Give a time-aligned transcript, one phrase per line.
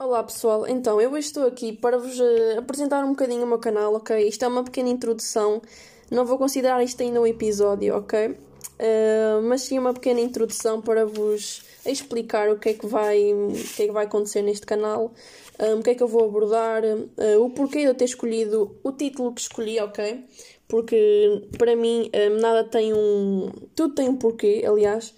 [0.00, 3.92] Olá pessoal, então eu estou aqui para vos uh, apresentar um bocadinho o meu canal,
[3.94, 4.28] ok?
[4.28, 5.60] Isto é uma pequena introdução,
[6.08, 8.28] não vou considerar isto ainda um episódio, ok?
[8.28, 13.52] Uh, mas sim uma pequena introdução para vos explicar o que é que vai, o
[13.74, 15.12] que é que vai acontecer neste canal,
[15.58, 18.78] um, o que é que eu vou abordar, uh, o porquê de eu ter escolhido
[18.84, 20.24] o título que escolhi, ok?
[20.68, 23.50] Porque para mim um, nada tem um.
[23.74, 25.12] Tudo tem um porquê, aliás.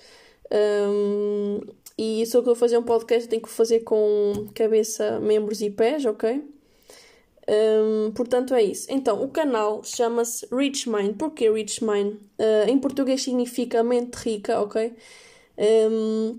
[0.51, 1.61] Um,
[1.98, 6.05] e se eu vou fazer um podcast, tenho que fazer com cabeça, membros e pés,
[6.05, 6.42] ok?
[7.48, 8.87] Um, portanto, é isso.
[8.91, 11.16] Então, o canal chama-se Rich Mind.
[11.16, 12.15] Porquê Rich Mind?
[12.38, 14.95] Uh, em português significa mente rica, ok?
[15.91, 16.38] Um,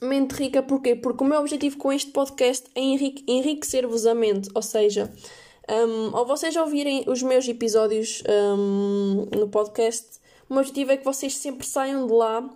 [0.00, 0.94] mente rica porquê?
[0.94, 4.48] Porque o meu objetivo com este podcast é enrique enriquecer-vos a mente.
[4.54, 5.12] Ou seja,
[5.68, 8.22] um, ao vocês ouvirem os meus episódios
[9.36, 12.48] no podcast, o meu objetivo é que vocês sempre saiam de lá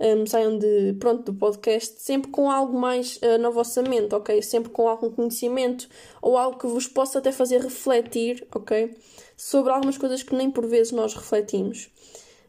[0.00, 4.42] um, saiam de, pronto, do podcast sempre com algo mais uh, na vossa mente, ok?
[4.42, 5.88] Sempre com algum conhecimento
[6.20, 8.96] ou algo que vos possa até fazer refletir, ok?
[9.36, 11.90] Sobre algumas coisas que nem por vezes nós refletimos.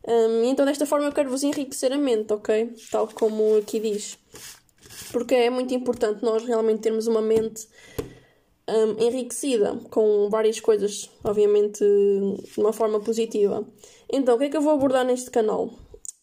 [0.08, 2.73] Um, então, desta forma, eu quero vos enriquecer a mente, ok?
[2.92, 4.17] Tal como aqui diz.
[5.11, 7.67] Porque é muito importante nós realmente termos uma mente
[8.67, 13.67] um, enriquecida com várias coisas, obviamente de uma forma positiva.
[14.11, 15.72] Então, o que é que eu vou abordar neste canal?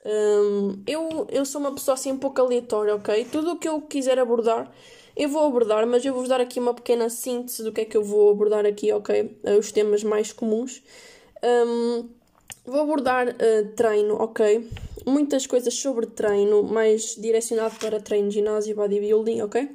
[0.05, 3.25] Um, eu, eu sou uma pessoa assim um pouco aleatória, ok?
[3.31, 4.71] Tudo o que eu quiser abordar,
[5.17, 7.97] eu vou abordar, mas eu vou-vos dar aqui uma pequena síntese do que é que
[7.97, 9.39] eu vou abordar aqui, ok?
[9.45, 10.83] Uh, os temas mais comuns.
[11.43, 12.09] Um,
[12.65, 14.69] vou abordar uh, treino, ok?
[15.07, 19.69] Muitas coisas sobre treino, mais direcionado para treino, ginásio, bodybuilding, ok?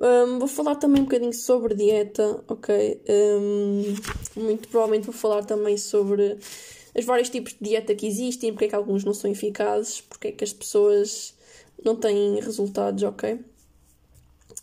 [0.00, 3.00] Um, vou falar também um bocadinho sobre dieta, ok?
[3.08, 3.94] Um,
[4.34, 6.38] muito provavelmente vou falar também sobre
[6.94, 10.28] os vários tipos de dieta que existem, porque é que alguns não são eficazes, porque
[10.28, 11.34] é que as pessoas
[11.84, 13.40] não têm resultados, ok?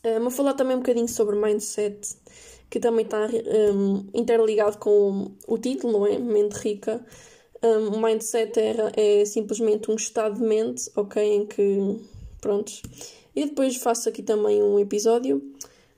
[0.03, 2.15] Um, vou falar também um bocadinho sobre mindset,
[2.69, 3.27] que também está
[3.73, 6.17] um, interligado com o título, não é?
[6.17, 7.03] Mente rica.
[7.61, 11.21] Um, mindset é, é simplesmente um estado de mente, ok?
[11.21, 11.99] Em que,
[12.39, 12.71] pronto.
[13.35, 15.39] E depois faço aqui também um episódio.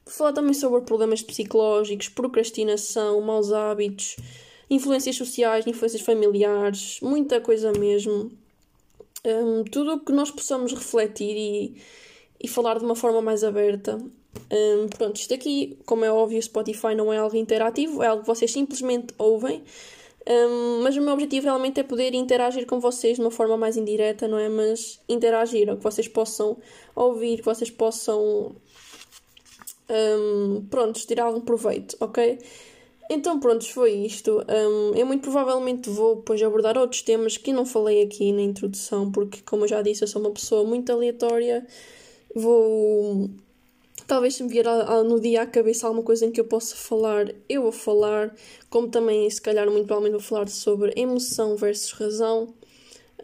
[0.05, 4.15] Vou falar também sobre problemas psicológicos, procrastinação, maus hábitos,
[4.71, 8.31] influências sociais, influências familiares, muita coisa mesmo.
[9.25, 11.81] Um, tudo o que nós possamos refletir e,
[12.41, 13.97] e falar de uma forma mais aberta.
[14.49, 18.27] Um, pronto, isto aqui, como é óbvio, Spotify não é algo interativo, é algo que
[18.27, 19.61] vocês simplesmente ouvem.
[20.25, 23.75] Um, mas o meu objetivo realmente é poder interagir com vocês de uma forma mais
[23.75, 24.47] indireta, não é?
[24.47, 26.57] Mas interagir, que vocês possam
[26.95, 28.55] ouvir, que vocês possam.
[29.89, 32.39] Um, pronto, tirar algum proveito, ok?
[33.13, 34.41] Então, pronto, foi isto.
[34.47, 39.11] Um, eu muito provavelmente vou depois abordar outros temas que não falei aqui na introdução,
[39.11, 41.67] porque, como eu já disse, eu sou uma pessoa muito aleatória.
[42.33, 43.29] Vou.
[44.07, 44.65] Talvez se me vier
[45.03, 48.33] no dia à cabeça alguma coisa em que eu possa falar, eu vou falar.
[48.69, 52.53] Como também, se calhar, muito provavelmente vou falar sobre emoção versus razão.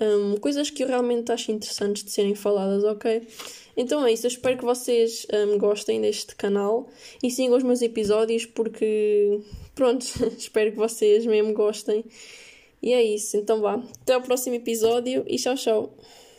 [0.01, 3.25] Um, coisas que eu realmente acho interessantes de serem faladas, ok?
[3.77, 6.87] Então é isso, eu espero que vocês um, gostem deste canal
[7.23, 9.39] e sigam os meus episódios porque
[9.77, 10.03] pronto,
[10.37, 12.03] espero que vocês mesmo gostem.
[12.81, 13.75] E é isso, então vá.
[14.01, 15.97] Até o próximo episódio e tchau, tchau.